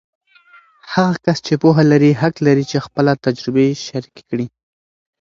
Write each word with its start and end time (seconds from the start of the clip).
هغه 0.93 1.13
کس 1.25 1.37
چې 1.45 1.53
پوهه 1.61 1.83
لري، 1.91 2.11
حق 2.21 2.35
لري 2.47 2.63
چې 2.71 2.77
خپله 2.85 3.11
تجربې 3.25 3.67
شریکې 3.85 4.23
کړي. 4.29 4.47